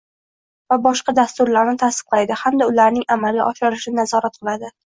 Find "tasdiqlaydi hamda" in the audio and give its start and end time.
1.83-2.71